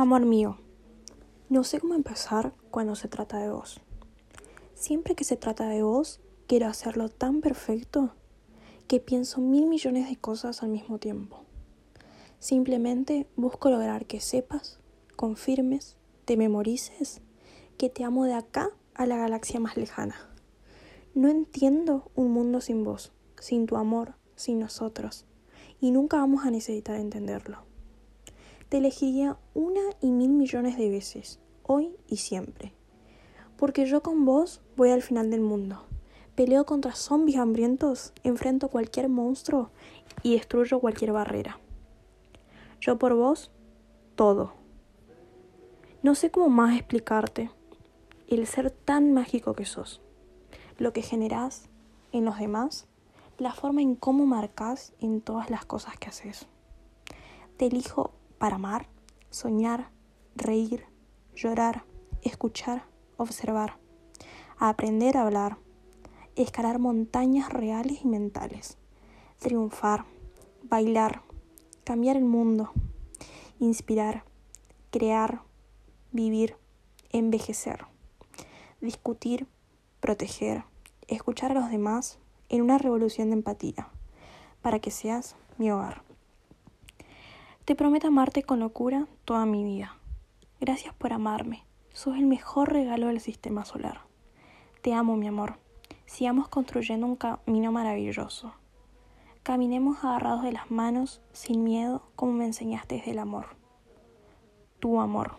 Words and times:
Amor 0.00 0.24
mío, 0.24 0.58
no 1.48 1.64
sé 1.64 1.80
cómo 1.80 1.94
empezar 1.94 2.54
cuando 2.70 2.94
se 2.94 3.08
trata 3.08 3.38
de 3.38 3.50
vos. 3.50 3.80
Siempre 4.74 5.16
que 5.16 5.24
se 5.24 5.34
trata 5.34 5.66
de 5.66 5.82
vos, 5.82 6.20
quiero 6.46 6.68
hacerlo 6.68 7.08
tan 7.08 7.40
perfecto 7.40 8.14
que 8.86 9.00
pienso 9.00 9.40
mil 9.40 9.66
millones 9.66 10.08
de 10.08 10.14
cosas 10.14 10.62
al 10.62 10.68
mismo 10.68 11.00
tiempo. 11.00 11.40
Simplemente 12.38 13.26
busco 13.34 13.70
lograr 13.70 14.06
que 14.06 14.20
sepas, 14.20 14.78
confirmes, 15.16 15.96
te 16.26 16.36
memorices 16.36 17.20
que 17.76 17.90
te 17.90 18.04
amo 18.04 18.24
de 18.24 18.34
acá 18.34 18.70
a 18.94 19.04
la 19.04 19.16
galaxia 19.16 19.58
más 19.58 19.76
lejana. 19.76 20.14
No 21.16 21.26
entiendo 21.26 22.12
un 22.14 22.30
mundo 22.30 22.60
sin 22.60 22.84
vos, 22.84 23.10
sin 23.40 23.66
tu 23.66 23.74
amor, 23.74 24.14
sin 24.36 24.60
nosotros, 24.60 25.26
y 25.80 25.90
nunca 25.90 26.18
vamos 26.18 26.46
a 26.46 26.52
necesitar 26.52 27.00
entenderlo. 27.00 27.67
Te 28.68 28.76
elegiría 28.76 29.38
una 29.54 29.80
y 30.02 30.10
mil 30.10 30.28
millones 30.28 30.76
de 30.76 30.90
veces, 30.90 31.40
hoy 31.62 31.96
y 32.06 32.18
siempre. 32.18 32.74
Porque 33.56 33.86
yo 33.86 34.02
con 34.02 34.26
vos 34.26 34.60
voy 34.76 34.90
al 34.90 35.00
final 35.00 35.30
del 35.30 35.40
mundo. 35.40 35.84
Peleo 36.34 36.66
contra 36.66 36.94
zombies 36.94 37.38
hambrientos, 37.38 38.12
enfrento 38.24 38.68
cualquier 38.68 39.08
monstruo 39.08 39.70
y 40.22 40.34
destruyo 40.34 40.80
cualquier 40.80 41.12
barrera. 41.12 41.58
Yo 42.78 42.98
por 42.98 43.14
vos, 43.14 43.50
todo. 44.16 44.52
No 46.02 46.14
sé 46.14 46.30
cómo 46.30 46.50
más 46.50 46.76
explicarte 46.76 47.50
el 48.28 48.46
ser 48.46 48.70
tan 48.70 49.14
mágico 49.14 49.54
que 49.54 49.64
sos, 49.64 50.02
lo 50.76 50.92
que 50.92 51.00
generás 51.00 51.70
en 52.12 52.26
los 52.26 52.38
demás, 52.38 52.86
la 53.38 53.54
forma 53.54 53.80
en 53.80 53.94
cómo 53.94 54.26
marcas 54.26 54.92
en 55.00 55.22
todas 55.22 55.48
las 55.48 55.64
cosas 55.64 55.96
que 55.96 56.08
haces. 56.08 56.46
Te 57.56 57.66
elijo 57.66 58.12
para 58.38 58.56
amar, 58.56 58.86
soñar, 59.30 59.90
reír, 60.36 60.86
llorar, 61.34 61.84
escuchar, 62.22 62.84
observar, 63.16 63.76
aprender 64.58 65.16
a 65.16 65.22
hablar, 65.22 65.58
escalar 66.36 66.78
montañas 66.78 67.52
reales 67.52 68.00
y 68.04 68.08
mentales, 68.08 68.78
triunfar, 69.38 70.04
bailar, 70.62 71.22
cambiar 71.84 72.16
el 72.16 72.24
mundo, 72.24 72.70
inspirar, 73.58 74.24
crear, 74.90 75.42
vivir, 76.12 76.56
envejecer, 77.10 77.86
discutir, 78.80 79.46
proteger, 80.00 80.64
escuchar 81.08 81.52
a 81.52 81.54
los 81.54 81.70
demás 81.70 82.18
en 82.48 82.62
una 82.62 82.78
revolución 82.78 83.30
de 83.30 83.36
empatía, 83.36 83.88
para 84.62 84.78
que 84.78 84.90
seas 84.90 85.36
mi 85.58 85.70
hogar. 85.70 86.07
Te 87.68 87.74
prometo 87.74 88.06
amarte 88.06 88.44
con 88.44 88.60
locura 88.60 89.06
toda 89.26 89.44
mi 89.44 89.62
vida. 89.62 89.98
Gracias 90.58 90.94
por 90.94 91.12
amarme. 91.12 91.66
Sos 91.92 92.16
el 92.16 92.24
mejor 92.24 92.72
regalo 92.72 93.08
del 93.08 93.20
sistema 93.20 93.66
solar. 93.66 94.06
Te 94.80 94.94
amo, 94.94 95.16
mi 95.16 95.28
amor. 95.28 95.58
Sigamos 96.06 96.48
construyendo 96.48 97.06
un 97.06 97.16
camino 97.16 97.70
maravilloso. 97.70 98.54
Caminemos 99.42 100.02
agarrados 100.02 100.44
de 100.44 100.52
las 100.52 100.70
manos, 100.70 101.20
sin 101.32 101.62
miedo, 101.62 102.08
como 102.16 102.32
me 102.32 102.46
enseñaste 102.46 102.94
desde 102.94 103.10
el 103.10 103.18
amor. 103.18 103.48
Tu 104.78 104.98
amor. 104.98 105.36